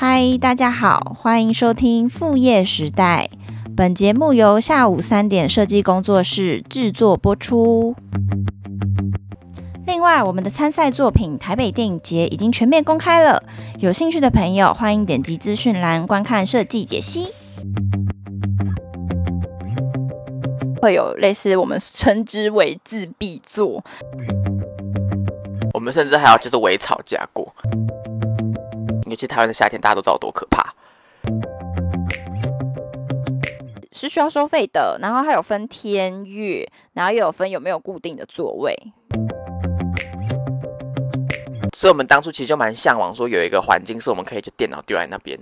[0.00, 3.28] 嗨，大家好，欢迎收听副业时代。
[3.76, 7.96] 本节目由下午三点设计工作室制作播出。
[9.88, 13.42] 另外，我们的参赛作品台北电影节已经全面公开了，
[13.80, 17.26] 有兴趣的朋友欢迎点击资讯栏观看设计解析。
[20.80, 23.82] 会有类似我们称之为自闭作，
[25.74, 27.52] 我们甚至还要就是微吵架过。
[29.08, 30.74] 尤其台湾的夏天，大家都知道多可怕，
[33.92, 34.98] 是需要收费的。
[35.00, 38.76] 然后它有分天月，然后又有分有没有固定的座位。
[41.74, 45.38] 所以，我们当初其实就蛮向往说有一个环境，是我们可以就电脑丢在那边。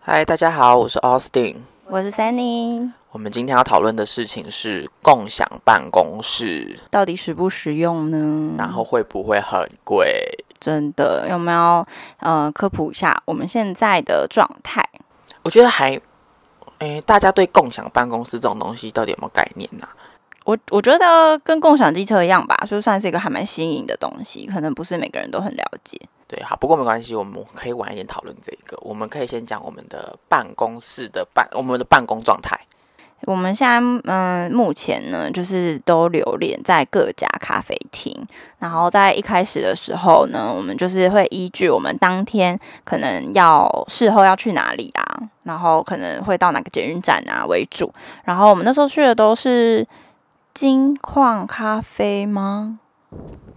[0.00, 2.90] 嗨，大家好，我是 Austin，我是 Sunny。
[3.14, 8.56] 我们今天要讨论的事情是共享办公室到底实不实用呢？
[8.58, 10.36] 然后会不会很贵？
[10.58, 11.86] 真的有没有
[12.18, 14.84] 呃科普一下我们现在的状态？
[15.44, 15.96] 我觉得还，
[16.80, 19.94] 诶，大家对共享办公室这种东西到底有没有概念呢、啊？
[20.44, 25.96] 我我觉得跟共享机车一样吧，就算是一个还蛮新颖的东西，可能不是每个人都很了解。
[26.26, 28.76] 对，好，不过没关系，我们可以晚一点讨论这个。
[28.80, 32.58] 我们可以先讲我们的办公室的办，我们的办公状态。
[33.26, 38.14] 我们现在嗯，目前呢，就是都留连在各家咖啡厅。
[38.58, 45.04] 然后在一开始的时候呢，我们就是会依据我们当天可能要事后要去哪里啊，
[45.42, 47.92] 然后可能会到哪个捷运站啊为主。
[48.24, 49.86] 然后我们那时候去的都是
[50.52, 52.78] 金矿咖啡吗？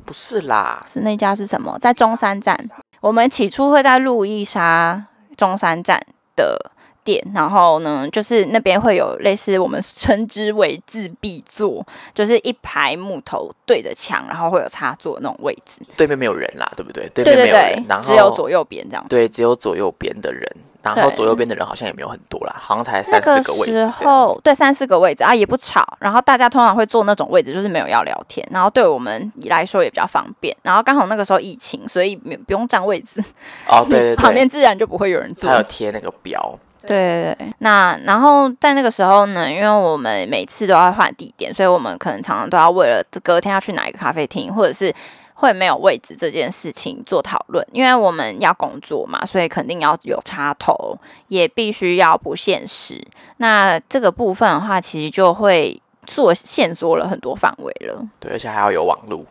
[0.06, 1.78] 不是啦，是那家是什么？
[1.80, 2.58] 在中山站。
[3.02, 6.02] 我们起初会在路易莎中山站
[6.36, 6.72] 的。
[7.08, 11.82] 店，然后呢，就是那边会有类似我们称之为自闭座，
[12.14, 15.80] 就是一排木头对着墙，然后会有插座那种位置。
[15.96, 17.10] 对面没有人啦，对不对？
[17.14, 19.06] 对面没有人，对对对，然后只有左右边这样。
[19.08, 20.44] 对，只有左右边的人，
[20.82, 23.72] 然后左右边的人好像也没有很多啦，好像才三四个位置。
[23.72, 25.98] 那个时候，对，三四个位置啊，也不吵。
[26.02, 30.54] 然后大家通常会坐那种位置，就是没有要聊天，然后对我们来说也比较方便。
[30.64, 33.24] 然后刚好那个时候疫情，所以不用占位置。
[33.70, 35.50] 哦，对对对，旁边自然就不会有人坐。
[35.50, 36.60] 还有贴那个标。
[36.88, 44.94] 对对对，那然后在那个时候呢，因为我们每次都要换地点，所以我们可能常常都要为了隔天要去哪一个咖啡厅，或者是
[45.36, 47.66] 会没有位置这件事情做讨论。
[47.72, 53.06] 因为我们要工作嘛，所以肯定要有插头，也必须要不限时。
[53.38, 58.02] 那这个部分的话，其实就会做限缩了很多范围了。
[58.20, 59.24] 对，而且还要有网络。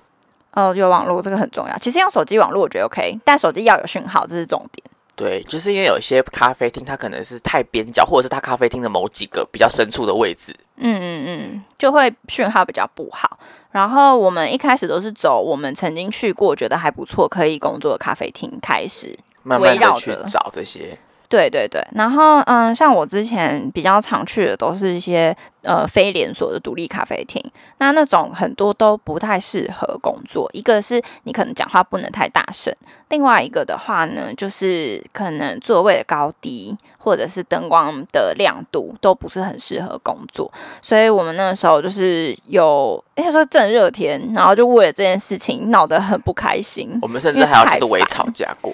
[0.52, 1.76] 哦，有网络这个很重要。
[1.78, 4.82] 其实用手机网络我觉得 OK，但手机要有讯号，这是重点。
[5.16, 13.38] 对，就是因为有些咖啡厅，它可能是太边角，或者是它咖啡厅的某几个比较深处的位置，嗯嗯嗯，就会讯号比较不好。
[13.72, 20.98] 然后我们一开始都是走我们曾经去过、觉得还不错、可以工作的咖啡厅开始，慢慢的去找这些。
[21.28, 27.42] 对对对，然后嗯，像我之前比较常去的都是一些呃非连锁的独立咖啡厅，
[27.78, 30.48] 那那种很多都不太适合工作。
[30.52, 32.72] 一个是你可能讲话不能太大声，
[33.08, 40.50] 另外一个的话呢，就是可能座位的高低或者是灯光的亮度都不是很适合工作。
[40.80, 46.98] 所以我们那时候就是有那时候正热天，然后就为了这件事情闹得很不开心。
[47.02, 48.72] 我们甚至还要就是微吵架过。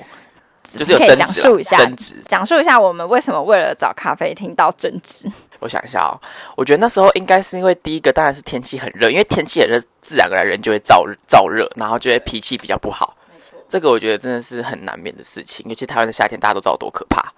[0.78, 5.30] 就是可以讲述一下，争执，讲述一下我们为什么为了找咖啡厅到争执。
[5.60, 6.18] 我想一下哦，
[6.56, 13.16] 我觉得那时候应该是因为第一个当然是天气很热，因为天气很热，自然而然人就会燥燥热，然后就会脾气比较不好。
[13.68, 17.32] 这个我觉得真的是很难免的事情，尤其台湾的夏天，大家都知道多可怕。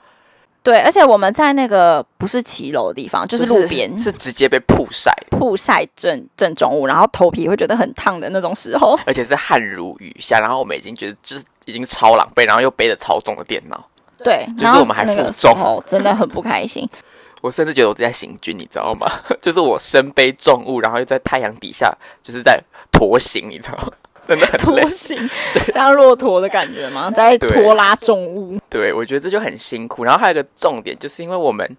[0.63, 13.89] 对，而且我们在那个不是骑楼的地方，就是路边，就是，是直接被曝晒，曝晒正正中午，然后头皮会觉得很烫的那种时候，而且是汗如雨下，然后我们已经觉得就是已经超狼狈，然后又背着超重的电脑，
[14.23, 16.89] 对，就是我们还负重，真的很不开心。
[17.43, 19.07] 我甚至觉得我自己在行军，你知道吗？
[19.41, 22.59] 就是我身背重物，然后又在太阳底下，就是在
[22.91, 23.93] 驼行，你知道吗？
[24.25, 25.29] 真的很驼行，
[25.75, 27.11] 像骆驼的感觉吗？
[27.11, 28.59] 在拖拉重物。
[28.71, 30.03] 对，我觉得这就很辛苦。
[30.05, 31.77] 然后还有一个重点，就是因为我们，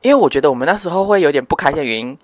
[0.00, 2.16] 因为我觉得我们那时候会有点不开心的原因，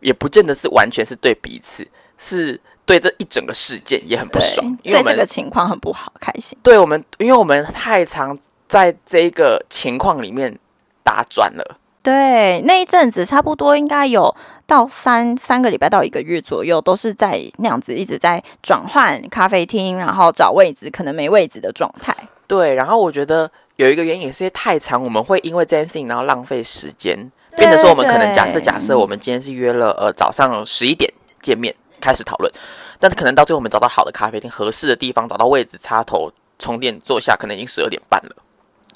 [0.00, 1.88] 也不见得是完全是对彼此，
[2.18, 4.66] 是对这一整个事件也很不爽。
[4.82, 6.56] 因为我们对这个情况很不好开心。
[6.62, 8.38] 对我们，因为我们太常
[8.68, 10.58] 在这个情况里面
[11.02, 11.78] 打转了。
[12.02, 14.34] 对，那一阵子差不多应该有
[14.66, 22.14] 到三三个礼拜到一个月左右，都是在那样子一直在转换咖啡厅，然后找位置，可能没位置的状态。
[22.46, 27.16] 对，然后我觉得有一个原因也是因为太长，我们会因为这件事情然后浪费时间，
[27.56, 31.10] 变得说我们可能假设假设我们今天是约了呃早上十一点
[31.40, 32.52] 见面开始讨论，
[32.98, 38.36] 但是可能到最后我们找到好的咖啡厅、合适的地方，找到位置插头充电坐下，可能已经十二点半了，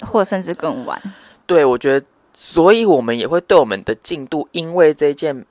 [0.05, 1.01] 或甚至更晚。
[1.47, 5.43] 对，我觉得，所以我们也会对我们的进度，因为这件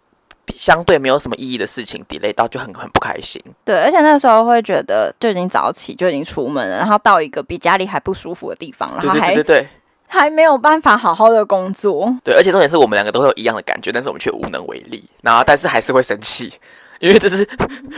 [0.54, 3.42] 相对没有什么意义的事情 delay 到，就很很不开心。
[3.64, 9.68] 对，而且那时候会觉得，就已经早起，就已经出门了，然后到一个比家里还不舒服的地方，然后还对对对对，
[10.06, 12.14] 还没有办法好好的工作。
[12.24, 16.52] 对，而且重点是我们两个都会有一样的感觉，但是我们却无能为力，然后但是还是会生气。
[16.98, 17.48] 因为这是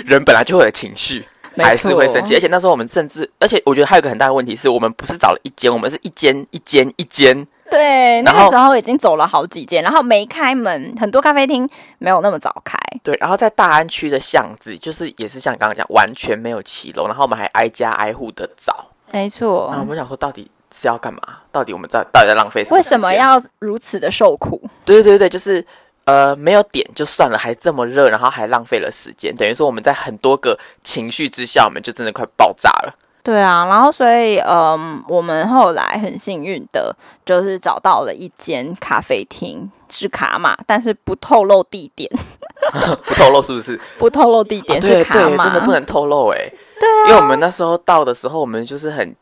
[0.04, 1.24] 人本来就会有情绪，
[1.56, 2.34] 还是会生气。
[2.34, 7.46] 而且那时候我们甚至，而且我觉得还有个很大的问题是，我们不是找了一间，我们是一间一间一间。
[7.70, 11.68] 对，那个时候已经走了好几间，然后没开门，很多咖啡厅
[11.98, 12.76] 没有那么早开。
[13.02, 18.86] 对，然后在大安区的巷子，就是也是像刚刚讲，完全没有骑楼，然后我们还挨家挨户的找。
[19.12, 19.68] 没错。
[19.68, 21.20] 然后我们想说，到底是要干嘛？
[21.52, 22.76] 到底我们在到底在浪费什么？
[22.76, 24.60] 为什么要如此的受苦？
[24.84, 25.64] 对对对对，就是。
[26.10, 32.92] 呃，没有点就算了，还这么热，然后还浪费了时间，等于说我们在很多个情绪之下，我们就真的快爆炸了。
[33.22, 36.92] 对啊，然后所以，嗯，我们后来很幸运的，
[37.24, 42.10] 就是找到了一间咖啡厅，是卡玛，但是不透露地点，
[43.06, 43.80] 不透露是不是？
[43.96, 46.38] 不透露地点，哦、是卡玛，对对，真的不能透露哎。
[46.80, 49.14] 对啊，因为我们那时候到的时候，我们就是很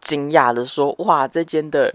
[0.00, 1.92] 惊讶的说，哇，这间的，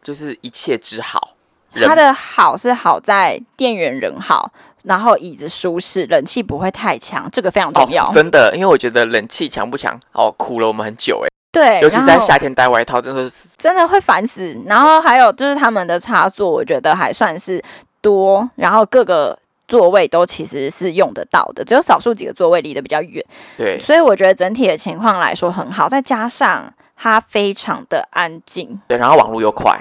[0.00, 1.34] 就是一切之好。
[1.74, 4.50] 它的好是好在店员人好，
[4.82, 8.04] 然后椅子舒适，冷气不会太强，这个非常重要。
[8.04, 8.10] 哦。
[8.12, 11.28] 真的，因为我觉得冷气强不强哦，苦了我们很久哎。
[11.52, 14.58] 对，尤其是在夏天带外套，真的是真的会烦死。
[14.66, 17.62] 然后还有就是他们的插座，我觉得还算是
[18.00, 19.38] 多，然后各个
[19.68, 23.22] 座位都其实是用得到的，只有少数几个座位离得比较远。
[23.58, 28.80] 对，所以我觉得整体的情况来说很好，再加上它非常的安静。
[28.88, 29.78] 对，然后网络又快。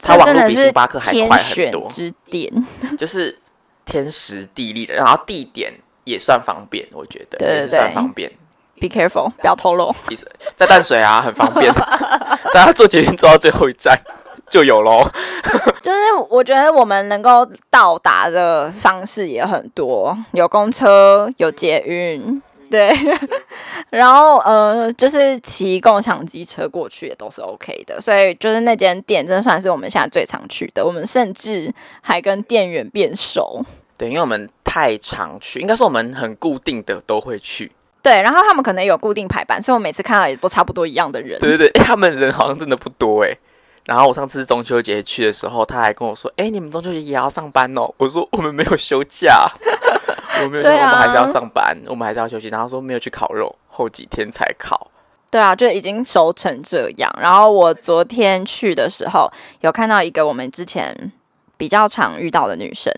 [0.00, 2.52] 它网络比星巴克还快很多，之点
[2.96, 3.38] 就是
[3.84, 5.72] 天时地利的，然后地点
[6.04, 8.30] 也算方便，我觉得也是算方便。
[8.80, 9.92] Be careful，不要透露。
[10.54, 11.72] 在淡水啊，很方便。
[12.54, 14.00] 大家坐捷运坐到最后一站
[14.48, 15.10] 就有喽。
[15.82, 15.98] 就是
[16.30, 22.40] 我觉得我们能够到达的方式也很多，有公车，有捷运。
[22.70, 22.90] 对，
[23.90, 30.84] 然后呃，就是骑共享机车过去也都是 OK 的，所以就是那间店真的算是我们现在最常去的。
[30.84, 33.64] 我们甚至还跟店员变熟。
[33.96, 37.72] 对，因为我们太常去，应该是我们很固定的都会去。
[38.00, 41.38] 对，然后他们可能有固定排班，所以我每次看到也都差不多一样的人。
[41.40, 43.36] 对对对， 他们人好像真的不多哎。
[43.88, 49.48] 然后我上次中秋节去的时候，他还跟我说：“哎，你们中秋节也要上班哦？” 我说：“我们没有休假。
[50.44, 52.48] ”我没有，我们还是要上班，我们还是要休息。
[52.48, 54.90] 然后说没有去烤肉，后几天才烤。
[55.30, 57.10] 对啊，就已经熟成这样。
[57.18, 59.32] 然后我昨天去的时候，
[59.62, 61.10] 有看到一个我们之前
[61.56, 62.92] 比较常遇到的女生，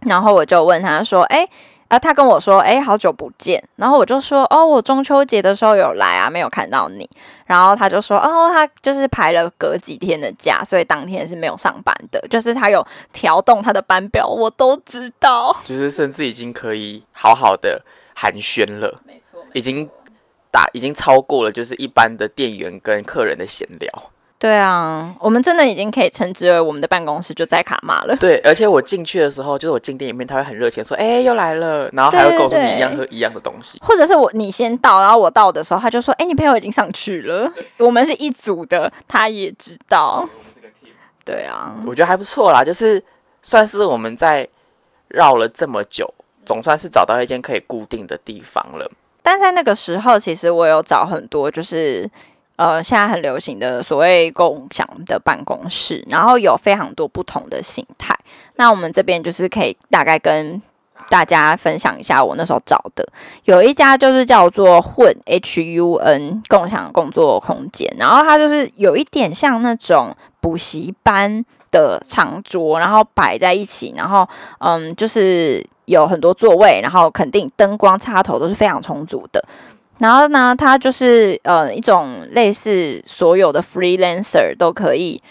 [0.00, 1.48] 然后我就问她说：“哎。”
[1.92, 7.06] 啊，他跟我说：“哎，好久不见。”然后我就说：“哦，我中秋节的时候有来啊，没有看到你。”
[7.44, 12.18] 然后他就说：“哦，他就是排了隔几天的假，所以当天是没有上班的。
[12.30, 15.54] 就是他有调动他的班表，我都知道。
[15.66, 17.84] 就是甚至已经可以好好的
[18.14, 19.86] 寒暄了，没错，已经
[20.50, 24.04] 打已经超过了就是一般的店员跟客人的闲聊。”
[24.42, 28.16] 对啊，我们真的已经可以称之为我们的办公室就在卡玛了。
[28.16, 31.88] 对，而且我进去的时候，就是我进店里面，他会很热情说：“哎，又来了。
[31.94, 33.78] ”然后还会告诉你一样喝一样的东西。
[33.86, 37.48] 或者是我你先到，然后我到的时候，他就说：“哎，你朋友已经上去了。
[37.78, 40.28] ”我们是一组的，他也知道。
[41.24, 43.00] 对啊，我觉得还不错啦，就是
[43.42, 44.48] 算是我们在
[45.06, 46.12] 绕了这么久，
[46.44, 48.90] 总算是找到一间可以固定的地方了。
[49.22, 52.10] 但在那个时候，其实我有找很多，就是。
[52.56, 58.16] 呃，现在很流行的所谓共享的办公室，然后有非常多不同的形态。
[58.56, 60.60] 那我们这边就是可以大概跟
[61.08, 63.06] 大家分享一下我那时候找的，
[63.44, 74.28] 有一家就是叫做混 H U N 共享工作空间，然后它就是有一点像那种补习班的长桌，然后摆在一起，然后
[74.58, 79.42] 嗯，就是有很多座位，然后肯定灯光插头都是非常充足的。
[80.02, 85.22] 然后呢，它就是呃一种类似所有的 freelancer 都可以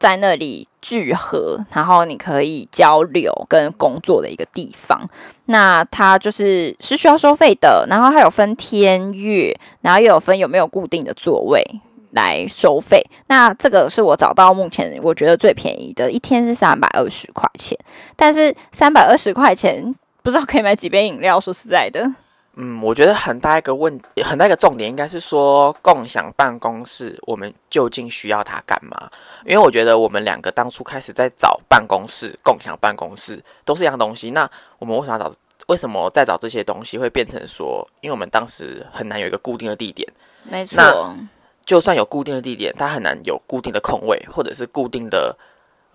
[0.00, 5.08] 在那里聚合，然后你可以交流跟工作的一个地方。
[5.44, 11.64] 那它就是是需要收费的，然后它有分天月，然后又有分有没有固定的座位
[12.10, 13.00] 来收费。
[13.28, 17.78] 那这个是我找到目前我觉得最便宜的，一天是三百二十块钱。
[18.16, 22.10] 但是三百二十块钱不知道可以买几杯饮料，说实在的。
[22.56, 29.10] 嗯，我觉得很大一个问，很大一个重点应该是说，共享办公室我们究竟需要它干嘛？
[29.44, 34.30] 因为我觉得我们两个当初开始在找办公室、共享办公室都是一样东西。
[34.30, 35.36] 那我们为什么要找？
[35.68, 37.86] 为什么在找这些东西会变成说？
[38.00, 40.10] 因为我们当时很难有一个固定的地点。
[40.44, 41.14] 没错。
[41.64, 45.36] 就算有固定的地点，它很难有固定的空位，或者是固定的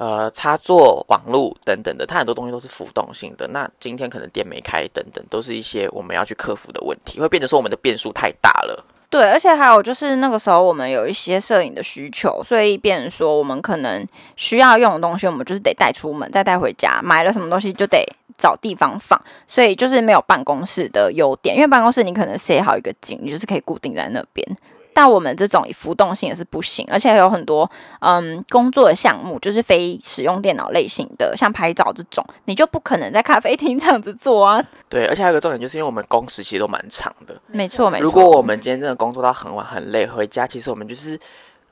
[0.02, 3.48] 呃插座、网络等等的，它很多东西都是浮动性的。
[3.50, 8.84] 那今天可能店没开，等等，都是一些我们要去克服的问题，会变成说我们的变数太大了。
[9.12, 14.04] 对，而且还有就是那个时候我们有一些摄影的需求，所以变成说我们可能
[14.36, 17.00] 需要用的东西，我们就是得带出门，再带回家。
[17.04, 18.04] 买了什么东西就得
[18.40, 24.58] 找地方放，所以就是没有办公室的优点，因为办公室你可能塞好一个景，你就是可以固定在那边。
[24.94, 27.70] 但我们这种浮动性也是不行，而且还有很多
[28.00, 34.64] 嗯工作的项目，就是非使用电脑类型的，像拍照这种，你就不可能在咖啡厅这样子做啊。
[34.90, 37.36] 对，而且还有一个重点，就是因为我们工时其实都蛮长的。
[37.48, 38.04] 没错，没错。
[38.04, 41.20] 如果我们今天真的工作到很晚很累，回家其实我们就是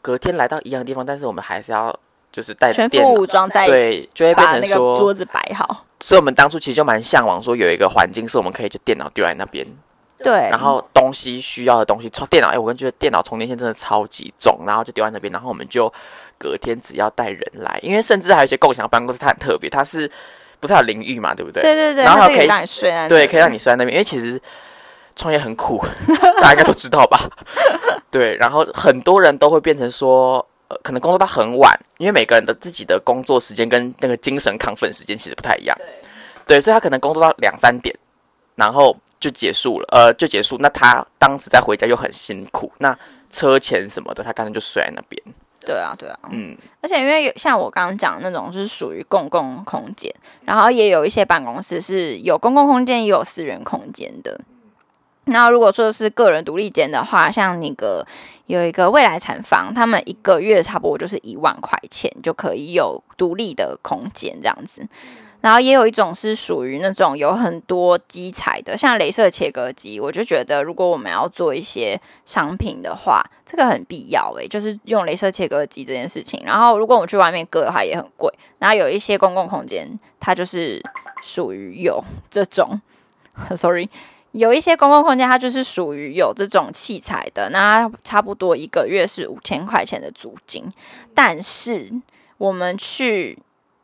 [0.02, 1.94] 隔天来到一样的地方，但是我们还是要
[2.32, 5.86] 就是带全副武装在对，就会变成说桌子摆好。
[6.00, 9.68] 所以我们当初其实就蛮向往说有一个环境是我们可以就电脑丢在那边。
[10.22, 15.92] 对，然后东西需要的东西，充电脑，哎，我跟觉得电脑充电线真的超级重，然后就丢在那边，然后我们就
[16.38, 20.10] 隔天只要带人来，因为甚至还有一些共享办公室，它很特别，它是
[20.60, 21.62] 不是有淋浴嘛，对不对？
[21.62, 24.42] 对对对，然后可以让你睡在，对，可以让你睡在那边，因为其实
[25.16, 25.82] 创业很苦，
[26.42, 27.18] 大家应该都知道吧？
[28.12, 37.96] 对，然后很多人都会变成说，呃，可能工作到很晚，因为每个人的自己的工作时间跟那个精神亢奋时间其实不太一样，对，对，所以他可能工作到两三点，
[38.56, 38.98] 然后。
[39.20, 40.58] 就结束了，呃，就结束。
[40.60, 42.98] 那他当时在回家又很辛苦，那
[43.30, 45.22] 车钱什么的，他干脆就睡在那边。
[45.66, 46.58] 对啊，对啊，嗯。
[46.82, 50.14] 而且因为有像我刚刚讲的那种，是属于公共空间，
[50.46, 54.40] 然后也有一些办公室是有公共空间，也有私人空间的。
[55.26, 58.04] 那如果说是个人独立间的话，像那个
[58.48, 64.82] 有一个未来产房，他们一个月差不多就是一万块钱就可以有独立的空间这样子。
[65.42, 76.42] 然后也有一种是属于那种有很多机材的，像镭射切割机，我就觉得如果我们要做一些商品的话，这个很必要诶，就是用镭射切割机这件事情。
[76.44, 78.30] 然后如果我们去外面割的话也很贵。
[78.58, 79.88] 然后有一些公共空间，
[80.20, 80.84] 它就是
[81.24, 82.82] 属于有这种，
[83.56, 83.90] sorry，
[84.34, 90.70] 有一些公共空间它就是属于有这种器材的，那差不多一个月是五千块钱的租金，
[91.16, 91.94] 但是
[92.38, 93.40] 我们去。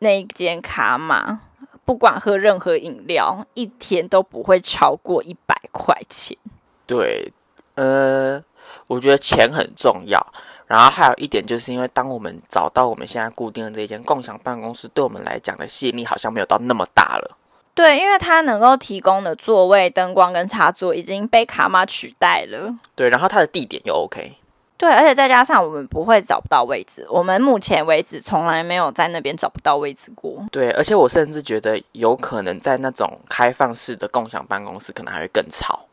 [0.05, 1.39] 那一间卡玛，
[1.83, 6.38] 不管喝任何饮料，一天都不会超过一百块钱。
[6.85, 7.33] 对，
[7.74, 8.39] 呃，
[8.85, 10.24] 我觉得钱很重要。
[10.67, 17.38] 然后还有一点，就是因为当我们找到我们现在固定的这一间共享办公室，对我们来讲的吸引力好像没有到那么大了。
[17.74, 22.75] 对，因为它能够提供的座位、灯光跟插座已经被卡玛取代了。
[22.95, 24.38] 对，然后它的地点又 OK。
[24.77, 30.44] 对，而且再加上我们不会找不到位置，我们目前为止从来没有在那边找不到位置过。
[30.51, 35.86] 对，而且我甚至觉得有可能在那种开放式的共享办公室，可能还会更吵。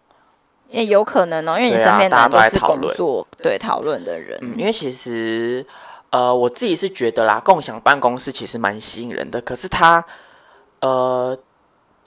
[0.69, 4.37] 也有可能哦，因为你身边大家都是工作，对，讨论的人。
[4.43, 5.65] 嗯，因为其实，
[6.11, 10.05] 呃，我自己是觉得啦，共享办公室其实蛮吸引人的，可是它，
[10.81, 11.39] 呃，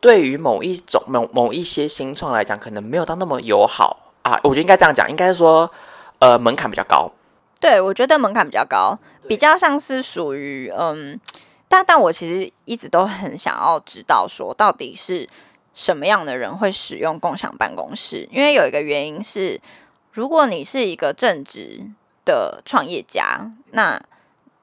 [0.01, 4.37] 对于某一种某某一些新创来讲，可能没有到那么友好啊。
[4.43, 5.71] 我觉得应该这样讲，应该是说。
[6.19, 7.11] 呃，门槛比较高，
[7.59, 11.19] 对，我觉得门槛比较高，比较像是属于嗯，
[11.67, 15.27] 但但我其实一直都很想要知道，说到底是
[15.73, 18.27] 什么样的人会使用共享办公室？
[18.31, 19.59] 因为有一个原因是，
[20.13, 21.81] 如果你是一个正职
[22.23, 24.01] 的创业家，那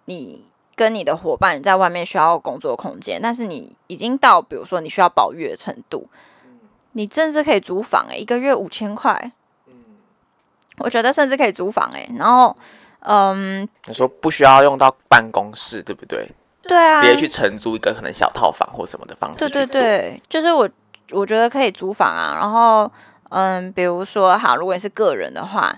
[0.06, 6.09] 你跟你的伙伴在外面需要工作空间，但是你已经到比如说你需要保育的程度，
[6.92, 9.32] 你甚至可以租房诶，一个月五千块。
[10.79, 12.57] 我觉得甚至可以租房哎、欸，然后，
[13.00, 16.26] 嗯，你说不需要用到办公室，对不对？
[16.62, 19.49] 对啊，直接去承租一个可能小套房或什么的方式。
[19.49, 20.69] 对对对，就是我
[21.11, 22.37] 我觉得可以租房啊。
[22.41, 22.91] 然后，
[23.31, 25.76] 嗯，比如说，好，如果你是个人的话，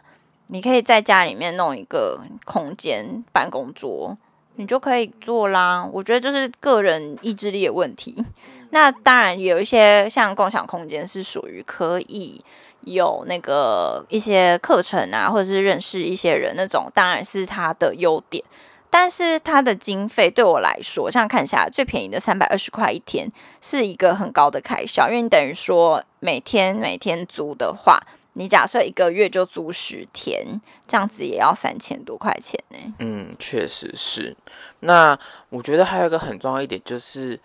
[0.49, 4.17] 你可以在家里面弄一个空间办公桌，
[4.57, 5.85] 你就可以做啦。
[5.91, 8.23] 我觉得就是个人意志力的问题。
[8.71, 12.45] 那当然有一些像共享空间是属于可以。
[12.87, 18.45] 有那个一些课程啊，或者是认识一些人那种，当然是它的优点。
[18.91, 23.29] 但是它的经费对我来说，这样看下来，最便宜的三百二十块一天
[23.61, 28.01] 是一个很高的开销，因为你等于说每天每天租的话，
[28.35, 32.79] 你假设一个月就租十天，这样子也要三千多块钱呢。
[33.01, 34.37] 嗯，确实是。
[34.79, 37.41] 那我觉得还有一个很重要一点就是，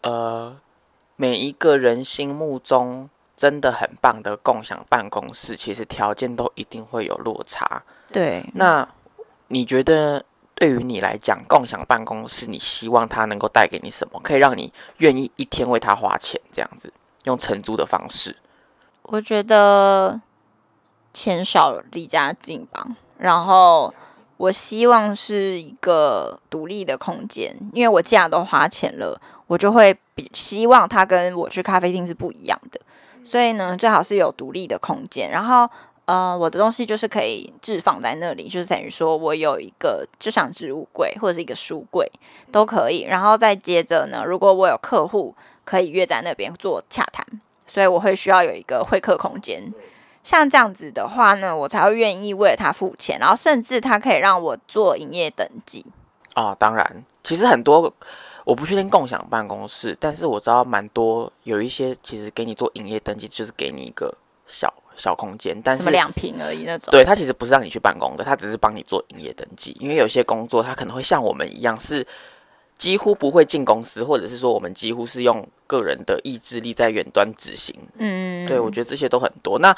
[0.00, 0.56] 呃，
[1.16, 3.10] 每一个人心目中。
[3.36, 7.82] 真的很棒的共享办公室，其实条件都一定会有落差。
[8.12, 8.88] 对，那
[9.48, 10.24] 你觉得
[10.54, 14.20] 对于你来讲，共享办公室，你希望它能够带给你什么？
[14.22, 16.92] 可以让你愿意一天为它花钱，这样子
[17.24, 18.36] 用承租的方式？
[19.02, 20.20] 我觉得
[21.12, 22.86] 钱少离家近吧。
[23.18, 23.92] 然后
[24.36, 32.80] 我希望是一个独立的空间，因为我既然都花钱了，我就会比希望它跟我去咖啡厅是不一样的。
[33.24, 35.68] 所以呢，最好是有独立的空间，然后
[36.04, 42.06] 呃，我的东西就是可以置放在那里，就是等于说我有一个就像置物柜或者是一个书柜
[42.52, 43.04] 都可以。
[43.04, 47.26] 然后再接着呢，如果我有客户可以约在那边做洽谈，
[47.66, 49.72] 所以我会需要有一个会客空间。
[50.22, 55.84] 像这样子的话呢，我才会愿意为了他付钱，然后甚至他可以让我做营业登记。
[56.34, 57.92] 哦，当然，其实很多
[58.44, 64.14] 我不确定共享办公室，但是我知道蛮多有一些其实给你做营业登记，就是给你一个
[64.46, 66.90] 小小空间，但是两平而已那种。
[66.90, 72.06] 对，他其实不是让你去办公的，他只是帮你做营业登记，因为有些工作他可能会像我们一样是
[72.76, 77.74] 几乎不会进公司，或者是说我们几乎是用个人的意志力在远端执行。
[77.96, 79.58] 嗯，对，我觉得这些都很多。
[79.58, 79.74] 那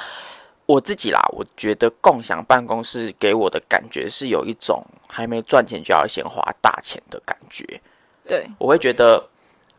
[0.67, 7.81] 我自己啦，我觉得共享办公室给我的感觉是有一种还没赚钱就要先花大钱的感觉。
[8.27, 9.29] 对，我会觉得，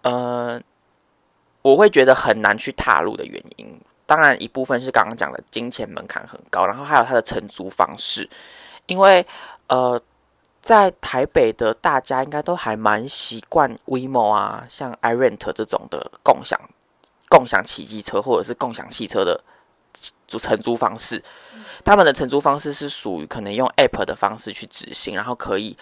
[0.02, 0.62] 呃，
[1.62, 8.30] 我会觉得很难去踏入的原因，当然一部分是刚刚讲的金钱门槛很高，然后还有它的承租方式，
[8.86, 9.26] 因为
[9.68, 10.02] 呃，
[10.62, 16.60] 在台北的大家应该都还蛮习惯 WeMo 啊，像 iRent 这种的共享
[17.28, 19.40] 共享骑机车或者是共享汽车的。
[20.28, 21.24] 租承租方式，
[21.84, 25.76] 他们的承租方式是属于可能用 App 的方式去执行，然后可以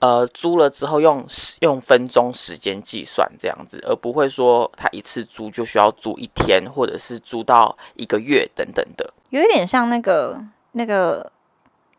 [0.00, 1.24] 呃租了之后用
[1.60, 10.40] 用分钟时间计算这样子，而不会说他一次租就需要租一天，或者是租到一个月等等的，有一点像那个
[10.72, 11.30] 那个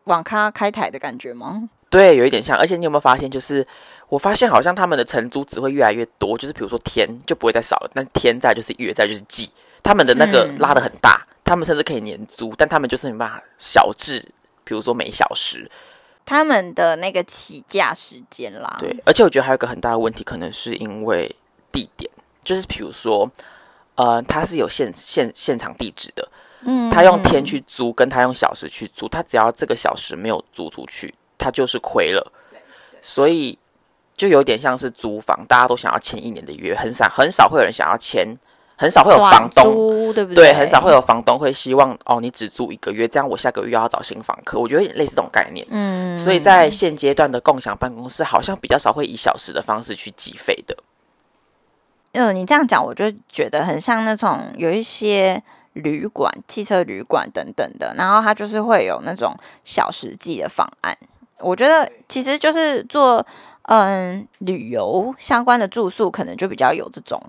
[0.04, 1.68] 网咖开台的感觉吗？
[1.88, 2.56] 对，有一点像。
[2.56, 3.66] 而且你有没有发现，就是
[4.08, 9.50] 我发现好像他们的承租只会越来越多，就是比如说天就不会再少了，但天在就是月在就是季，
[9.82, 11.24] 他们的那个拉的很大。
[11.24, 14.20] 嗯他们甚至可以年租，但他们就是没办法小至，
[14.62, 15.68] 比如说每小时，
[16.30, 18.76] 他们的那个起价时间啦。
[18.78, 21.28] 对，而且我觉得还有一个很大的问题，可能是因为
[21.72, 22.08] 地点，
[22.44, 23.28] 就是比如说，
[23.96, 26.28] 呃，他是有现现现场地址的，
[26.60, 32.32] 嗯，他用天去租，跟他用小时去租，他只要这个小时没有租出去，他就是亏了。
[32.48, 32.60] 对，
[33.02, 33.58] 所以
[34.16, 38.38] 就有点像是租房，大家都想要签一年的约，很少很少会有人想要签。
[38.80, 40.52] 很少会有房东，对不对？
[40.52, 44.58] 对，很少会有房东会希望哦，你只租一个月，这样我下个月又要找新房客。
[44.58, 45.66] 我觉得类似这种概念。
[45.68, 50.74] 嗯，所以在现阶段的共享办公室，好像比较少会以小时的方式去计费的。
[52.12, 55.42] 嗯，你这样讲，我就觉得很像那种有一些
[55.74, 60.96] 旅馆、汽车旅馆等等的，然后它就是会有那种小时计的方案。
[61.40, 63.26] 我觉得其实就是做
[63.64, 67.20] 嗯旅游相关的住宿，可能就比较有这种。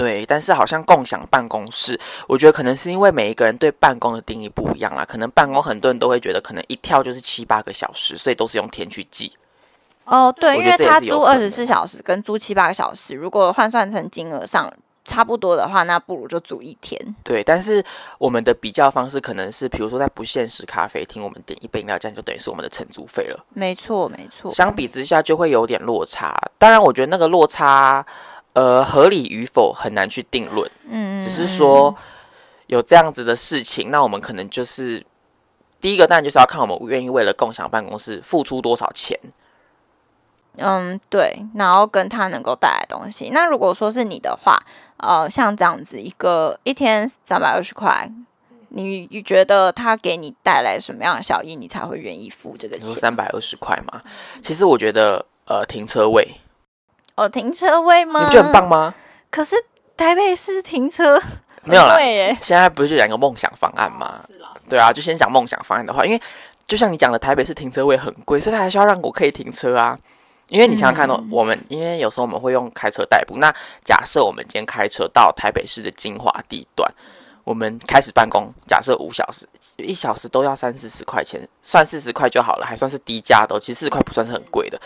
[0.00, 5.04] 对，但是好像共享办公室，我觉得可能是因为每一个人对办公的定义不一样啦。
[5.04, 9.30] 可能办公很多人都会觉得，可能一跳就是七八个小时，所以都是用天去记。
[10.06, 14.72] 哦，对，因为他租二十四小时跟租七八个小时，如果换算成金额上
[15.04, 16.98] 差不多的话，那不如就租一天。
[17.22, 17.84] 对，但是
[18.16, 23.44] 我们的比较方式可能是，比如说在不限时咖啡厅，我们点一杯饮料，这样就等于是我们的承租费了。
[23.52, 24.50] 没错，没错。
[24.50, 26.40] 相比之下就会有点落差。
[26.56, 28.02] 当然，我觉得那个落差。
[28.52, 31.94] 呃，合理与否很难去定论，嗯，只是说
[32.66, 35.04] 有这样子的事情，那我们可能就是
[35.80, 39.18] 第一个，当然就是要看我们愿意为了共享办公室付出多少钱。
[40.56, 43.30] 嗯，对，然后跟他能够带来东西。
[43.30, 44.60] 那如果说是你的话，
[44.96, 48.10] 呃，像这样子一个一天三百二十块，
[48.70, 52.88] 你你觉得他给你带来什么样的效益，你才会愿意付这个钱？
[52.96, 54.02] 三百二十块嘛，
[54.42, 56.40] 其实我觉得，呃，停车位。
[57.16, 58.20] 有停车位吗？
[58.20, 58.94] 你不觉得很棒吗？
[59.30, 59.56] 可是
[59.96, 61.20] 台北市停车
[61.64, 61.96] 没有啦。
[62.40, 64.18] 现在不是就讲一个梦想方案吗？
[64.68, 66.20] 对啊，就先讲梦想方案的话，因为
[66.66, 69.98] 就像你讲的，台北市停车位很贵，所以他还需要让我可以停车啊。
[70.48, 76.92] 因为你想想看哦，我们因为有时候我们会用开车代步，那假设我们今天开车到台北市的精华地段，
[77.44, 84.80] 我们开始办公，假设五小时，一小时都要三四十块钱，算四十块就好了，还算是低价的，其实四十块不算是很贵的。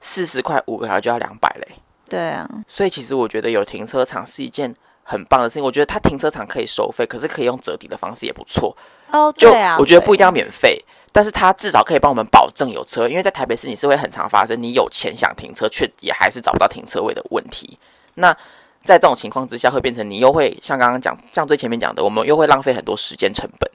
[0.00, 1.76] 四十块五个小时就要两百嘞，
[2.08, 5.62] 对啊，所以其实我觉得有停车场是一件很棒的事情。
[5.62, 8.76] 我觉得它停车场可以收费，可是可以用折抵的方式也不错。
[9.12, 10.82] 哦，对啊，就我觉得不一定要免费，
[11.12, 13.08] 但是它至少可以帮我们保证有车。
[13.08, 17.78] 因为在台北市你是会很常发生你有钱想停车，却也还是找不到停车位的问题。
[18.14, 18.32] 那
[18.84, 23.70] 在这种情况之下，会变成你又会像刚刚讲，像最前面讲的，我们又会浪费很多时间成本。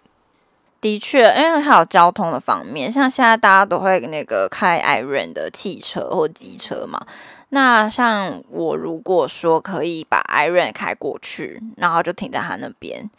[0.81, 7.03] 的确，因为还有交通的方面，像现在大家都会那个开 iRent 的汽车或机车嘛。
[7.49, 13.09] 那像我如果说可以把 iRent 开过去，然后就停在他那边，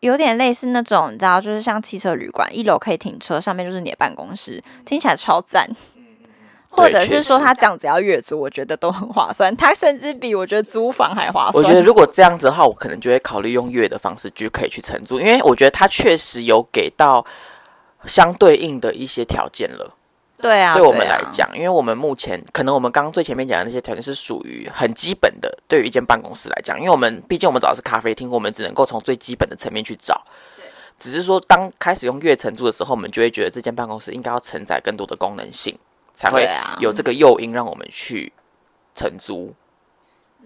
[0.00, 5.68] 有点类似那种，你知道，就是像汽车旅馆，一楼可以停车，上面就是你的办公室，听起来超赞。
[6.76, 9.54] 或者是说他这样子要月租，我觉得都很划算。
[9.56, 11.54] 他甚至比我觉得租房还划算。
[11.54, 17.24] 我觉得如果这样子的话，我可能就会考虑用月的方式就可以去承租，因为我觉得他确实有给到
[18.06, 19.94] 相对应的一些条件了。
[20.42, 30.20] 对啊，对我们来讲，因为我们目前可能我们刚刚最前面讲的那些条件是属于很基本的，对于一间办公室来讲，因为我们毕竟我们找的是咖啡厅，我们只能够从最基本的层面去找。
[30.98, 35.74] 只是说当开始用月承租的时候，我们就会觉得这间办公室应该要承载更多的功能性。
[36.14, 36.48] 才会
[36.78, 38.32] 有这个诱因让我们去
[38.94, 39.54] 承租。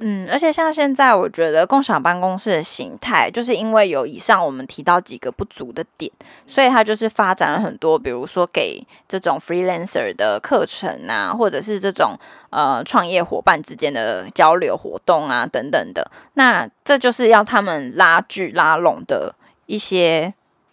[0.01, 6.09] 嗯，而且像现在，我觉得共享办公室的形态，就是因为有以上我们提到几个不足的点，
[6.47, 12.17] 所以它就是发展了很多，比如说给这种 freelancer 的课程啊，或者是这种
[12.51, 16.09] 呃创业伙伴之间的交流活动啊等等的。
[16.35, 19.35] 那这就是要他们拉锯拉拢的
[19.67, 20.33] 一些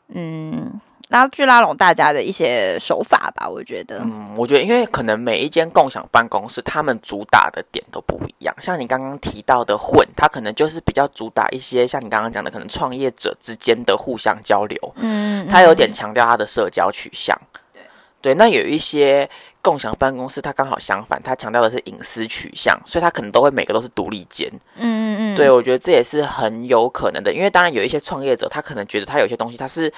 [0.10, 0.80] 嗯。
[1.16, 4.00] 拉去拉拢大家的一些手法吧，我觉得。
[4.00, 8.54] 嗯，我觉得因为可能每一间共享办公室，他们主打的点都不一样。
[8.60, 14.78] 像你刚刚提到的混，它可能就是比较主打一些像你刚刚讲的，可能创业者之间的互相交流。
[14.98, 17.34] 嗯，它有点强调它的社交取向。
[17.72, 17.82] 对
[18.22, 19.30] 对，那有一些
[19.62, 24.52] 共享办公室，它刚好相反，它强调的是隐私取向，所以它可能都会每个都是独立间。
[24.76, 25.36] 嗯嗯嗯。
[25.36, 29.90] 对，我觉得这也是很有可能的，因为当然有一些创业者，他可能觉得他有些东西他是。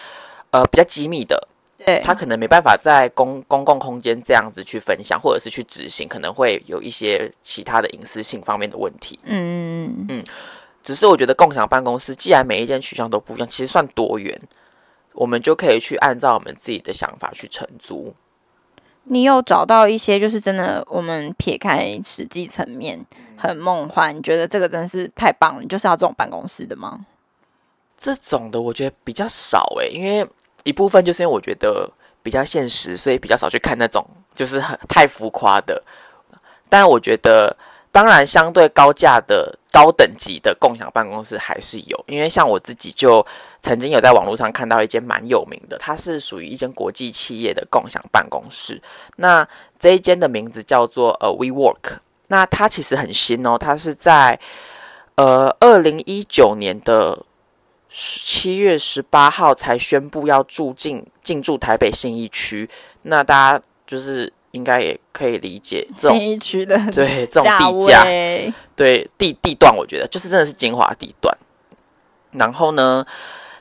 [0.52, 9.20] 呃，比较机密的，对，他可能没办法在公公共空间这样子去分享，或者是去执行，可能会有一些其他的隐私性方面的问题。
[9.24, 10.24] 嗯嗯，
[10.82, 14.40] 只是我觉得共享办公室，既然每一间取向都不一样，其实算多元，
[15.14, 18.14] 我们就可以去按照我们自己的想法去承租。
[19.10, 23.06] 你有找到一些就是真的，我们撇开实际层面
[23.38, 27.06] 很梦幻，你觉得这个真的是太棒了，你就是要这种办公室的吗？
[27.98, 30.28] 这种的我觉得比较少诶，因为
[30.68, 31.90] 一部分就是因为我觉得
[32.22, 35.82] 比较现实，所以比较少去看那种就是很太浮夸的。
[36.68, 37.56] 但我觉得，
[37.90, 43.26] 当然相对高价的高等级的共享办公室还是有，因为像我自己就
[43.62, 48.82] 曾经有在网络上看到一间蛮有名的，它是属于一间国际企业的共享办公室。
[49.16, 49.48] 那
[49.80, 54.38] 这一间的名字叫做呃 WeWork，那它其实很新哦，它是在
[55.16, 57.24] 呃二零一九年的。
[57.90, 62.70] 七月十八号才宣布要住进进驻台北信义区，
[63.04, 68.04] 那大家就是应该也可以理解这种信义区的 对这种地价，
[68.76, 71.36] 对地地段，我觉得就是真的是精华地段。
[72.32, 73.06] 然后呢，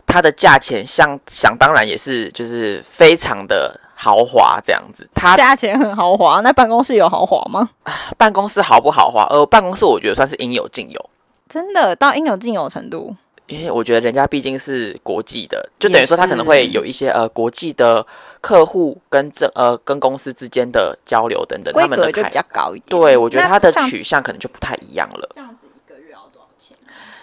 [0.04, 5.08] 它的价钱像想当然也是就是非常的豪华这样子。
[5.14, 7.70] 它价钱很豪华，那办公室有豪华吗？
[8.18, 9.24] 办公室豪不豪华？
[9.30, 11.10] 呃，办公室我觉得算是应有尽有，
[11.48, 13.16] 真的到应有尽有程度。
[13.46, 18.04] 因为我觉得人家毕竟是国际的，就等于说他可能会有一些呃国际的
[18.40, 22.86] 客户跟这呃跟公司之间的交流等等，他们的就比较高一点。
[22.88, 25.30] 对，我觉得他的取向可能就不太一样了。
[25.34, 26.76] 这样子一个月要多少钱？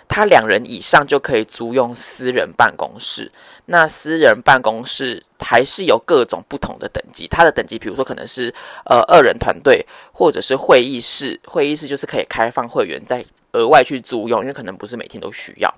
[0.07, 3.31] 他两人以上就可以租用私人办公室。
[3.65, 8.53] 那私人办公室还是有各种不同的等级，它的等级比如说可能是
[8.85, 11.39] 呃二人团队，或者是会议室。
[11.45, 15.73] 会议室就是可以开放会员再额外去租用，因为可能不是每天都需要。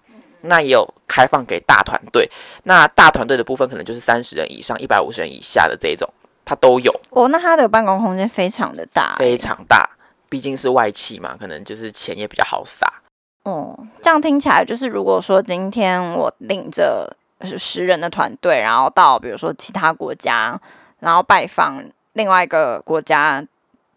[0.47, 2.29] 那也有开放给大团队，
[2.63, 6.07] 那大团队的部分可能就是三十人以上、一百五十人以下的这种，
[6.43, 6.91] 它都有。
[7.09, 9.89] 哦，那它的办公空间非常的大，非常大，
[10.29, 12.85] 毕竟是外企嘛，可能就是钱也比较好撒。
[13.43, 17.15] 哦，这样听起来就是，如果说今天我领着
[17.57, 20.59] 十人的团队，然后到比如说其他国家，
[20.99, 23.45] 然后拜访另外一个国家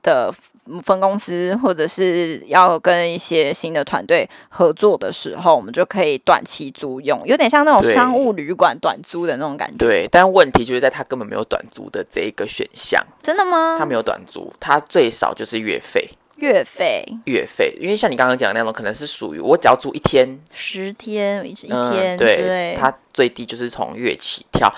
[0.02, 0.34] 的。
[0.82, 9.76] 分公司或者是要跟一些新的团队合作的时候，我们就可以短期租用，有点像那种商务旅馆短租的那种感觉。
[9.78, 13.04] 对，但问题就是在他根本没有短租的这一个选项。
[13.22, 13.76] 真的吗？
[13.78, 16.08] 他没有短租，他最少就是月费。
[16.38, 24.72] 月费，月费，因为像你刚刚讲的那种，可能是属于我只要租一天、十天、一天，嗯、对，它最低就是从月起跳。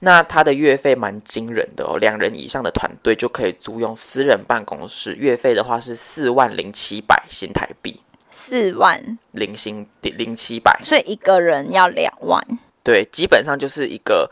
[0.00, 9.18] 那它的月费蛮惊人的哦，两人以上的团队就可以租用私人办公室，月费的话是四万零七百新台币，四万。
[9.32, 12.44] 零新零七百，所以一个人要两万。
[12.82, 14.30] 对，基本上就是一个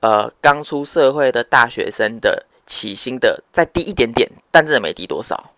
[0.00, 5.51] 呃刚出社会的大学生的起薪的再低一点点，但真的没低多少。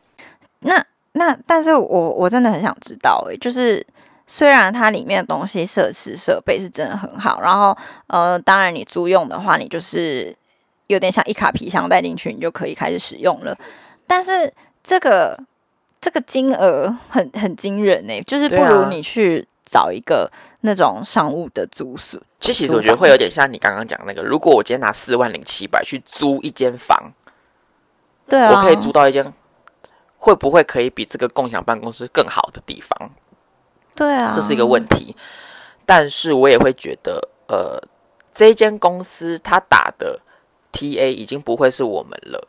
[0.64, 3.86] 那那，但是我我真的很想知道，诶，就是
[4.26, 7.76] 虽然它里面的东西设施设备是真的很好，然后
[8.08, 10.34] 呃，当然你租用的话，你就是
[10.88, 13.56] 有点像一卡皮箱带进去，你就可以开始使用了。
[14.06, 15.38] 但是这个
[16.00, 20.30] 这个金额很很惊人诶，就是不如你去找一个
[20.62, 22.20] 那种商务的租宿。
[22.40, 27.12] 其实，其实我觉得会有点像你刚刚讲那个，如果我今天拿四万零七百去租一间房，
[28.26, 29.32] 对啊，我可以租到一间
[30.24, 33.10] 会不会可以比这个共享办公室更好的地方？
[33.94, 35.14] 对啊，这是一个问题。
[35.84, 37.78] 但是我也会觉得，呃，
[38.32, 40.18] 这间公司它打的
[40.72, 42.48] TA 已经不会是我们了。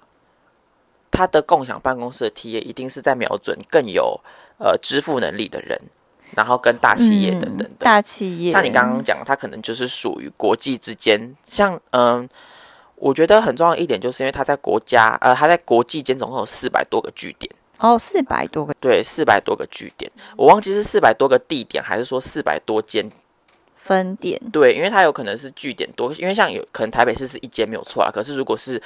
[1.11, 4.21] 它的共享办公室的 TA 一定是在瞄准更有
[4.57, 5.77] 呃支付能力的人，
[6.33, 8.51] 然后跟大企业等等的、嗯、大企业。
[8.53, 11.35] 像你刚刚讲，它可能就是属于国际之间。
[11.43, 12.29] 像嗯、呃，
[12.95, 17.51] 我觉得很重要一点，就是因为它在国家呃，它在国际间总共有四百多个据点。
[17.77, 23.09] 哦，四百多个，对，四百多个据点，我忘记是四百多个地点，还是说四百多间。
[23.77, 28.81] 分店对，因为它有可能是据点多，因为像有可能台北市是一间没有错啦，可是如果是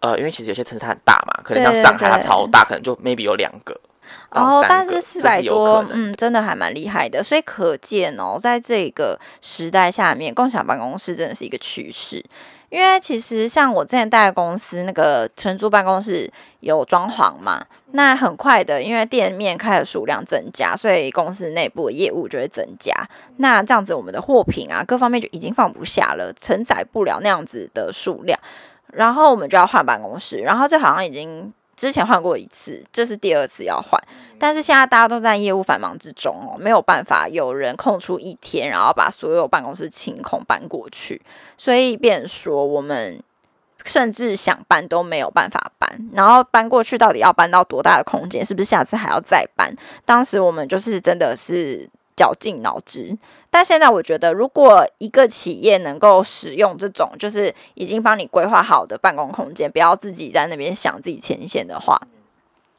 [0.00, 3.72] 呃，因为其实有些城市很大嘛，可能像上海它超大，可能就 maybe 有两个。
[4.30, 12.24] 哦，但是四百多，嗯，真的还蛮厉害的，所以可见哦，在这个时代下面，共享办公室真的是一个趋势。
[12.72, 22.94] 因为其实像我之前带的公司，那个承租办公室有装潢嘛，那很快的，因为店面开的数量增加，所以公司内部的业务就会增加。
[23.36, 28.40] 那这样子，我们的货品啊，各方面就已经放不下了，承载不了那样子的数量，
[28.94, 31.52] 然后我们就要换办公室，然后这好像已经。
[31.82, 34.00] 之前换过一次，这是第二次要换，
[34.38, 41.20] 但是现在大家都在业务繁忙之中哦，没有办法有人空出一天，然后把所有办公室清空搬过去，
[41.56, 43.20] 所以便说我们
[43.84, 49.74] 甚至想搬都没有办法搬，然后搬过去到底要搬到多大的空间，是不是下次还要再搬？
[50.04, 51.90] 当时我们就是真的是。
[52.14, 53.16] 绞尽脑汁，
[53.50, 62.00] 但现在我觉得，如果一个企业能够使用这种就是已经帮你规划好的办公空间，不要自己在那边想自己牵线的话，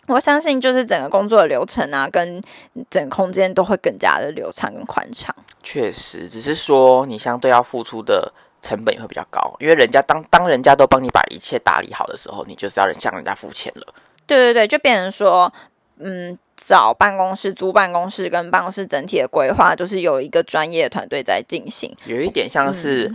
[0.08, 2.42] 我相信就是整个工作的流程啊，跟
[2.90, 5.36] 整个空间都会更加的流畅跟宽敞。
[5.64, 13.94] 确实，只是说你相对要付出的成本也会比较高，因为人家当当人家都帮你把一切打理好的时候，你就是要向人家付钱了。
[14.28, 15.52] 对对对，就变成说，
[15.98, 16.38] 嗯。
[16.66, 23.14] 找办公室、租办公室跟办公室整体的规划，就是有一个专业团队在进行，有一点像是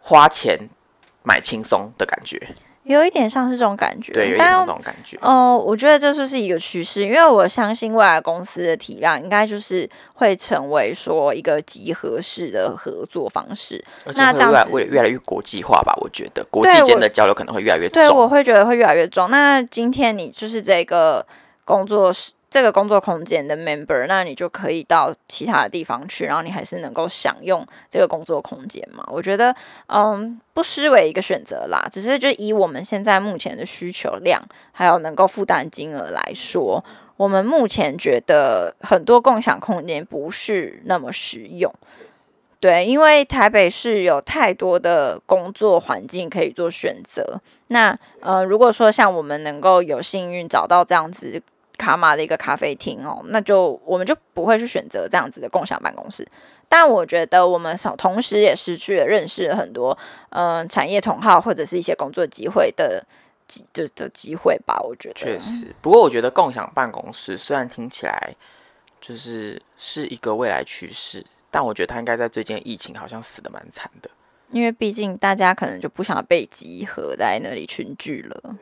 [0.00, 0.58] 花钱
[1.22, 5.16] 买轻松的感觉，嗯，有一点像是这种感觉，对，有一点这种感觉。
[5.18, 15.92] 哦，呃，我觉得这就是一个趋势，因为我相信未来公司的体量应该就是会成为说一个集合式的合作方式，那这样子会越来越国际化吧？
[16.00, 19.30] 我觉得国际间的交流可能会越来越重，对，我会觉得会越来越重。
[19.30, 21.26] 那今天你就是这个
[21.64, 22.32] 工作室。
[22.56, 29.04] 这个工作空间的 member，那你就可以到其他的地方去，然后你还是能够享用这个工作空间嘛？
[29.08, 29.54] 我觉得，
[29.88, 31.86] 嗯，不失为一个选择啦。
[31.92, 34.42] 只是就以我们现在目前的需求量，
[34.72, 36.82] 还有能够负担金额来说，
[37.18, 41.70] 我们目前觉得很多共享空间不是那么实用。
[42.58, 47.38] 对，因为台北市有太多的工作环境可以做选择。
[47.66, 51.42] 那，呃，如果说像我们能够有幸运找到这样子。
[51.78, 56.26] 卡玛的一个咖啡厅哦，那就我们就不会去选择这样子的共享办公室。
[56.68, 59.96] 但我觉得我们同时也失去了认识了很多
[60.30, 63.06] 嗯、呃、产业同好或者是一些工作机会的
[63.46, 64.80] 机就的机会吧。
[64.82, 68.34] 我觉得确实，不过我觉得共享办公室虽然听起来
[69.00, 74.10] 就是是一个未来趋势，但我觉得它应该在最近疫情好像死的蛮惨的，
[74.50, 78.56] 因为毕竟大家可能就不想被集合在那里群聚了。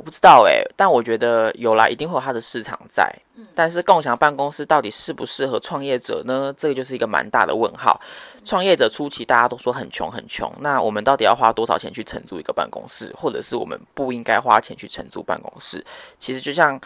[0.00, 3.14] 我不知道哎、欸，但我觉得有啦，一定会有它的市场在。
[3.54, 6.50] 但是共享办公室到底适不适合创业者呢？
[6.56, 8.00] 这个就是一个蛮大的问号。
[8.42, 15.84] 创业者初期大家都说很穷很穷，那我们到底要花多少钱去承租一个办公室，或者是我们不应该花钱去承租办公室？
[16.18, 16.80] 其实就像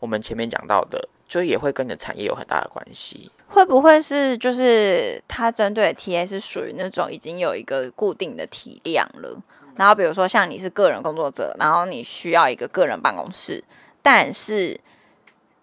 [0.00, 3.30] 我们前面讲到的，就也会跟你的产业有很大的关系。
[3.46, 9.40] 会不会是就是它针对的 TA 是属于那种已经有一个固定的体量了？
[9.76, 13.62] 然后比如说像你是个人工作者，然后你需要一个个人办公室，
[14.02, 14.80] 但是，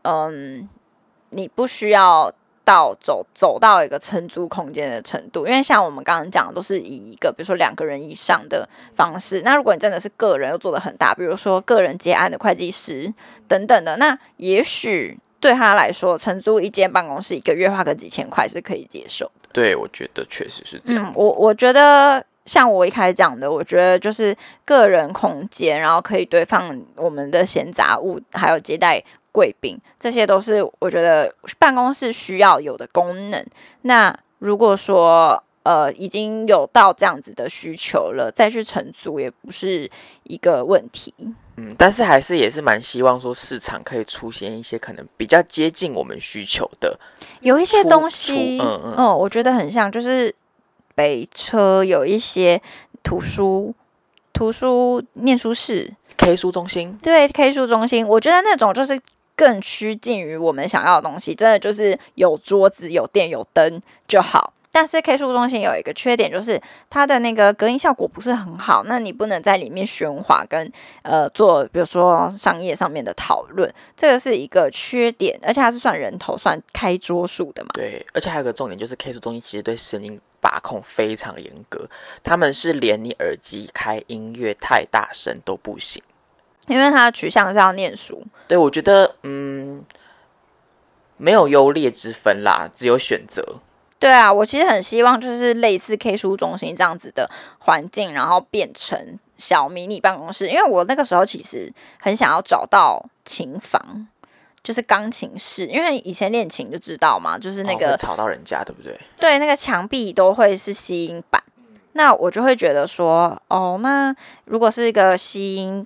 [0.03, 0.69] 嗯，
[1.29, 2.31] 你不需要
[2.63, 9.41] 到走走到一个承租空间的程度，因为像我们刚刚讲的都是以一个比如说两个人以上的方式。
[9.43, 13.13] 那如果你真的是个人又做的很大，比如说个人接案的会计师
[13.47, 19.49] 等等的，那也许对他来说，承租一间办公室一个月花个几千块是可以接受的。
[19.51, 21.05] 对，我觉得确实是这样。
[21.07, 22.25] 嗯，我我觉得。
[22.45, 33.45] 像我一开始讲的，我觉得就是个人空间，然后可以堆放我们的闲杂物，还有接待贵宾，这些都是我觉得办公室需要有的功能。
[33.83, 39.89] 那如果说呃已经有到这样子的需求了，再去承租也不是
[40.23, 41.13] 一个问题。
[41.55, 46.99] 嗯，但是还是也是蛮希望说市场可以出现一些可能比较接近我们需求的，
[47.41, 50.33] 有一些东西，嗯嗯，嗯，我觉得很像，就是
[50.95, 52.61] 北车有一些
[53.03, 53.73] 图书、
[54.31, 58.99] 图书念书室、K 书中心，对，K 书中心，我觉得那种就是
[59.35, 64.53] 更趋近于我们想要的东西，真的就是有桌子、有电、有灯就好。
[64.75, 68.83] 但是 K 书中心有一个缺点，就是它的那个隔音效果不是很好。
[68.85, 70.71] 那你不能在里面喧哗跟
[71.03, 75.39] 呃做，比如说商业上面的讨论，这个是一个缺点。
[75.43, 77.69] 而且它是算人头算开桌数的嘛？
[77.75, 78.03] 对。
[78.13, 81.89] 而且还有一个重点就是 K 书中心其实对声音把控非常严格，
[82.21, 86.03] 他们是连你耳机开音乐太大声都不行，
[86.67, 88.21] 因为他的取向是要念书。
[88.45, 89.85] 对，我觉得嗯，
[91.15, 93.41] 没有优劣之分啦，只有选择。
[93.97, 100.49] 对啊，我其实很希望就是类似 K 书中心这样子的环境，然后变成小迷你办公室。
[100.49, 104.09] 因为我那个时候其实很想要找到琴房，
[104.63, 105.67] 就是钢琴室。
[105.67, 108.97] 因为以前练琴就知道嘛，就是那个、哦、吵到人家，对不对？
[109.19, 111.43] 对，那个墙壁都会是吸音板。
[111.91, 115.85] 那我就会觉得说，哦，那如果是一个吸音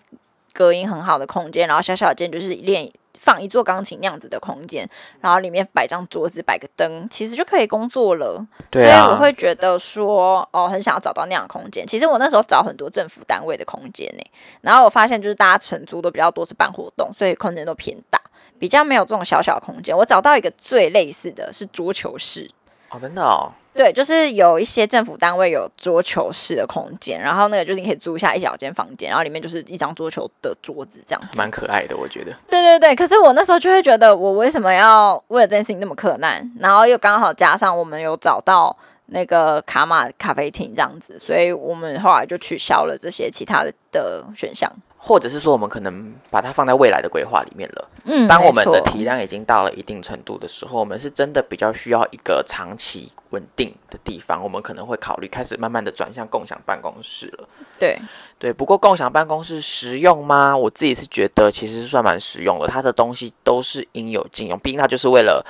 [0.54, 2.92] 隔音很好的空间，然后小小间就是练。
[3.20, 4.88] 放一座钢琴那样子的空间，
[5.22, 8.46] 然后里面摆张桌子，摆个灯，其实就可以工作了。
[8.70, 9.06] 对啊。
[9.06, 11.86] 所以我会觉得说，哦，很想要找到那样的空间。
[11.86, 14.24] 其实我那时候找很多政府单位的空间呢，
[14.62, 18.22] 然后我发现就是大家承租都比较多是办活动，所以空间都偏大，
[18.60, 19.96] 比较没有这种小小的空间。
[19.96, 22.50] 我找到一个最类似的是桌球室。
[22.90, 23.52] 哦，真的哦。
[23.74, 32.32] 对，就是有一些政府单位有桌球室的空间，然后那个就是你可以租一下一小间房间，然后里面就是一张桌球的桌子这样，蛮可爱的，我觉得。
[32.50, 36.52] 对对对，可是我那时候就会觉得，我为什么要为了这件事情那么困难？
[36.60, 38.76] 然后又刚好加上我们有找到
[39.08, 44.72] 那个卡玛咖啡厅这样子，所以我们后来就取消了这些其他的的选项。
[45.00, 47.90] 或者是说，我们可能把它放在未来的规划里面了。
[48.06, 57.48] 嗯，当我们的体量已经到了一定程度的时候，我们是真的比较需要一个长期稳定的地方，我们可能会考虑开始慢慢的转向共享办公室了。
[57.80, 57.98] 对
[58.40, 60.58] 对，不过共享办公室实用吗？
[60.58, 65.46] 我自己是觉得其实是算蛮实用的，它的东西都是应有尽有，毕竟它就是为了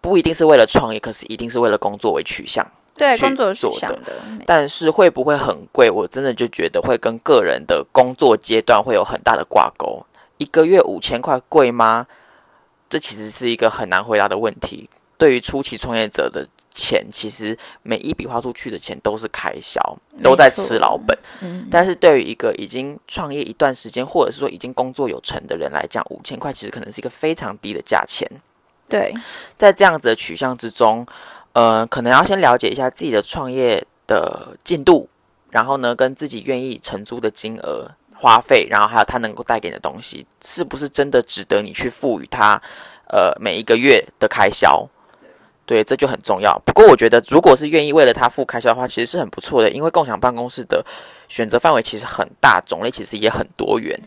[0.00, 2.66] 不一定是为了创业，可是一定是为了工作为取向。
[2.96, 3.98] 对，工作做的，
[4.46, 5.90] 但是会不会很贵？
[5.90, 10.04] 我真的就觉得会跟个人的工作阶段会有很大的挂钩。
[10.38, 12.06] 一个月五千块贵吗？
[12.88, 14.88] 这其实是一个很难回答的问题。
[15.18, 19.80] 对于初期创业者的钱，其实每一笔花出去的钱都是开销，
[20.22, 21.18] 都在吃老本。
[21.40, 28.30] 嗯，但是对于一个已经创业一段时间，或者是说已经工作有成的人来讲，五千块其实可能是一个非常低的价钱。
[28.88, 29.12] 对，
[29.58, 31.06] 在这样子的取向之中。
[31.56, 35.08] 呃，可能要先了解一下自己的创业的进度，
[35.48, 42.60] 然后呢，跟自己愿意承租的金额、花费，然后还有它能够带给你的东西，是不是真的值得你去赋予它？
[43.08, 44.86] 呃，每一个月的开销，
[45.64, 46.60] 对，这就很重要。
[46.66, 50.84] 不过，我觉得如果是愿意为了它付开销的话，其实是很不错的，因为共享办公室的
[51.26, 53.98] 选择范围其实很大，种类其实也很多元。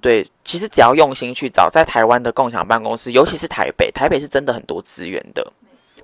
[0.00, 5.52] 对，其实只要用心去找，在台湾的共享办公室，尤其是台北，台北是真的很多资源的。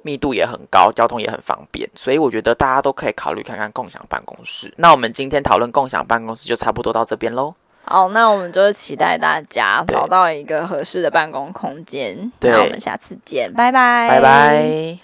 [0.05, 4.73] 密度也很高，交通也很方便，所以我觉得大家都可以考虑看看共享办公室。
[4.77, 7.53] 那我们今天讨论共享办公室就差不多到这边喽。
[7.87, 12.31] 好，那我们就是期待大家找到一个合适的办公空间。
[12.39, 15.04] 对，那我们下次见，拜拜，拜拜。